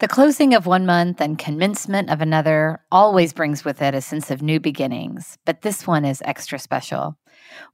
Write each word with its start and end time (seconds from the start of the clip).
The 0.00 0.08
closing 0.08 0.54
of 0.54 0.64
one 0.64 0.86
month 0.86 1.20
and 1.20 1.38
commencement 1.38 2.08
of 2.08 2.22
another 2.22 2.80
always 2.90 3.34
brings 3.34 3.66
with 3.66 3.82
it 3.82 3.94
a 3.94 4.00
sense 4.00 4.30
of 4.30 4.40
new 4.40 4.58
beginnings, 4.58 5.36
but 5.44 5.60
this 5.60 5.86
one 5.86 6.06
is 6.06 6.22
extra 6.24 6.58
special. 6.58 7.18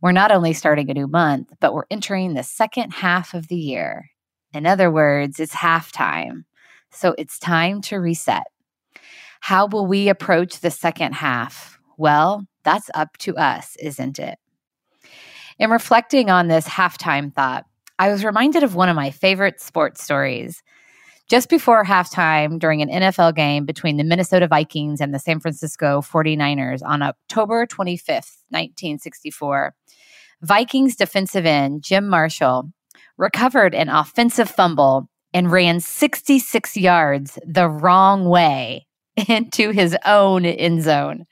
We're 0.03 0.11
not 0.11 0.33
only 0.33 0.53
starting 0.53 0.91
a 0.91 0.95
new 0.95 1.07
month, 1.07 1.53
but 1.61 1.73
we're 1.73 1.87
entering 1.89 2.35
the 2.35 2.43
second 2.43 2.95
half 2.95 3.33
of 3.33 3.47
the 3.47 3.55
year. 3.55 4.11
In 4.53 4.67
other 4.67 4.91
words, 4.91 5.39
it's 5.39 5.55
halftime. 5.55 6.43
So 6.91 7.15
it's 7.17 7.39
time 7.39 7.81
to 7.83 8.01
reset. 8.01 8.49
How 9.39 9.69
will 9.69 9.87
we 9.87 10.09
approach 10.09 10.59
the 10.59 10.73
second 10.73 11.13
half? 11.13 11.79
Well, 11.97 12.45
that's 12.65 12.91
up 12.93 13.17
to 13.19 13.37
us, 13.37 13.77
isn't 13.77 14.19
it? 14.19 14.37
In 15.61 15.71
reflecting 15.71 16.29
on 16.29 16.49
this 16.49 16.67
halftime 16.67 17.33
thought, 17.33 17.67
I 18.01 18.11
was 18.11 18.25
reminded 18.25 18.65
of 18.65 18.75
one 18.75 18.89
of 18.89 18.97
my 18.97 19.13
favorite 19.13 19.61
sports 19.61 20.03
stories. 20.03 20.65
Just 21.29 21.49
before 21.49 21.85
halftime 21.85 22.57
during 22.61 22.83
an 22.83 22.89
NFL 22.89 23.35
game 23.35 23.65
between 23.65 23.97
the 23.97 24.05
Minnesota 24.05 24.47
Vikings 24.47 25.01
and 25.01 25.13
the 25.13 25.19
San 25.19 25.41
Francisco 25.41 26.01
49ers 26.01 26.83
on 26.87 27.03
October 27.03 27.67
25th, 27.67 28.45
1964, 28.51 29.75
Vikings 30.43 30.95
defensive 30.95 31.45
end 31.45 31.83
Jim 31.83 32.07
Marshall 32.07 32.71
recovered 33.17 33.75
an 33.75 33.89
offensive 33.89 34.49
fumble 34.49 35.09
and 35.35 35.51
ran 35.51 35.81
66 35.81 36.77
yards 36.77 37.41
the 37.45 37.69
wrong 37.69 38.29
way 38.29 38.87
into 39.29 39.71
his 39.73 39.97
own 40.07 40.47
end 40.47 40.85
zone. 40.85 41.27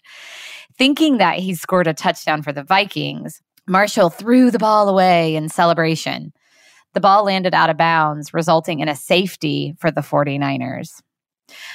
Thinking 0.77 1.19
that 1.19 1.39
he 1.39 1.55
scored 1.55 1.87
a 1.87 1.95
touchdown 1.95 2.43
for 2.43 2.53
the 2.53 2.65
Vikings, 2.65 3.41
Marshall 3.69 4.11
threw 4.11 4.51
the 4.51 4.59
ball 4.59 4.89
away 4.89 5.37
in 5.37 5.49
celebration. 5.49 6.33
The 6.95 7.01
ball 7.01 7.25
landed 7.25 7.55
out 7.55 7.71
of 7.71 7.77
bounds, 7.77 8.33
resulting 8.33 8.79
in 8.81 8.89
a 8.89 8.95
safety 8.95 9.75
for 9.79 9.91
the 9.91 10.01
49ers. 10.01 11.01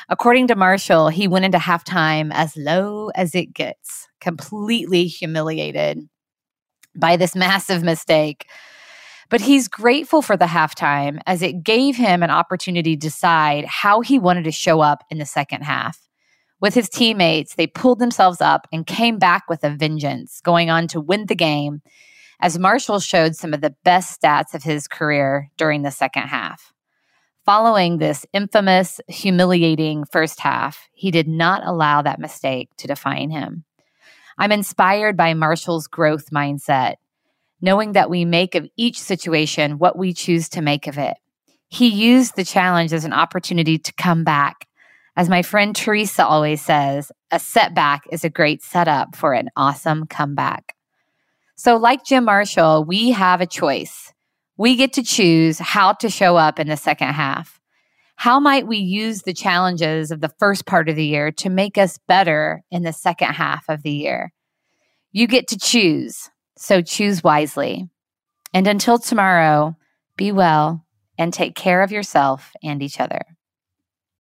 According 0.08 0.48
to 0.48 0.56
Marshall, 0.56 1.10
he 1.10 1.28
went 1.28 1.46
into 1.46 1.58
halftime 1.58 2.32
as 2.34 2.56
low 2.56 3.10
as 3.16 3.36
it 3.36 3.54
gets, 3.54 4.08
completely 4.22 5.06
humiliated 5.06 6.00
by 6.96 7.18
this 7.18 7.36
massive 7.36 7.84
mistake. 7.84 8.48
But 9.30 9.42
he's 9.42 9.68
grateful 9.68 10.22
for 10.22 10.36
the 10.36 10.46
halftime 10.46 11.20
as 11.28 11.42
it 11.44 11.64
gave 11.64 11.98
him 11.98 12.24
an 12.24 12.32
opportunity 12.32 12.96
to 12.96 13.00
decide 13.00 13.66
how 13.66 14.02
he 14.02 14.18
wanted 14.18 14.46
to 14.46 14.52
show 14.52 14.82
up 14.82 15.04
in 15.12 15.20
the 15.20 15.26
second 15.26 15.62
half. 15.62 16.00
With 16.62 16.74
his 16.74 16.90
teammates, 16.90 17.56
they 17.56 17.68
pulled 17.68 18.00
themselves 18.00 18.42
up 18.42 18.68
and 18.72 18.88
came 18.88 19.20
back 19.20 19.44
with 19.50 19.64
a 19.64 19.70
vengeance, 19.70 20.42
going 20.42 20.70
on 20.70 20.88
to 20.88 21.00
win 21.00 21.28
the 21.28 21.36
game 21.36 21.82
as 22.40 22.58
Marshall 22.58 23.00
showed 23.00 23.36
some 23.36 23.54
of 23.54 23.62
the 23.62 23.76
best 23.84 24.22
stats 24.22 24.54
of 24.54 24.64
his 24.64 24.88
career 24.88 25.50
during 25.58 25.82
the 25.82 25.92
second 25.92 26.24
half. 26.24 26.74
Following 27.46 27.98
this 27.98 28.26
infamous, 28.32 29.02
humiliating 29.08 30.06
first 30.06 30.40
half, 30.40 30.88
he 30.92 31.10
did 31.10 31.28
not 31.28 31.66
allow 31.66 32.02
that 32.02 32.20
mistake 32.20 32.70
to 32.78 32.88
define 32.88 33.30
him. 33.30 33.66
I'm 34.38 34.52
inspired 34.52 35.18
by 35.18 35.34
Marshall's 35.34 35.88
growth 35.88 36.30
mindset, 36.32 36.96
knowing 37.60 37.94
that 37.94 38.10
we 38.10 38.24
make 38.24 38.56
of 38.56 38.68
each 38.78 39.02
situation 39.02 39.80
what 39.80 39.98
we 39.98 40.14
choose 40.14 40.48
to 40.50 40.62
make 40.62 40.88
of 40.88 40.98
it. 40.98 41.18
He 41.68 41.88
used 41.88 42.36
the 42.36 42.46
challenge 42.46 42.94
as 42.94 43.04
an 43.04 43.14
opportunity 43.14 43.78
to 43.78 43.94
come 43.94 44.24
back. 44.24 44.68
As 45.16 45.28
my 45.28 45.42
friend 45.42 45.76
Teresa 45.76 46.26
always 46.26 46.62
says, 46.62 47.12
a 47.32 47.40
setback 47.40 48.04
is 48.12 48.24
a 48.24 48.30
great 48.30 48.64
setup 48.64 49.16
for 49.16 49.34
an 49.34 49.50
awesome 49.58 50.08
comeback. 50.08 50.76
So, 51.60 51.76
like 51.76 52.06
Jim 52.06 52.24
Marshall, 52.24 52.86
we 52.86 53.12
have 53.12 53.42
a 53.42 53.46
choice. 53.46 54.14
We 54.56 54.78
get 54.78 54.94
to 54.94 55.04
choose 55.04 55.60
how 55.60 55.92
to 55.92 56.10
show 56.10 56.38
up 56.38 56.58
in 56.58 56.70
the 56.70 56.78
second 56.78 57.10
half. 57.10 57.60
How 58.16 58.40
might 58.40 58.66
we 58.66 58.78
use 58.78 59.24
the 59.24 59.34
challenges 59.34 60.10
of 60.10 60.22
the 60.22 60.32
first 60.40 60.66
part 60.66 60.88
of 60.88 60.96
the 60.96 61.04
year 61.04 61.34
to 61.34 61.50
make 61.50 61.78
us 61.78 62.00
better 62.08 62.64
in 62.72 62.84
the 62.84 62.94
second 62.94 63.34
half 63.34 63.66
of 63.68 63.84
the 63.84 63.92
year? 63.92 64.32
You 65.12 65.28
get 65.28 65.50
to 65.50 65.58
choose, 65.58 66.30
so 66.58 66.82
choose 66.82 67.26
wisely. 67.26 67.90
And 68.54 68.66
until 68.66 68.98
tomorrow, 68.98 69.76
be 70.16 70.32
well 70.32 70.86
and 71.18 71.34
take 71.34 71.56
care 71.56 71.84
of 71.84 71.92
yourself 71.92 72.54
and 72.64 72.82
each 72.82 73.02
other. 73.02 73.20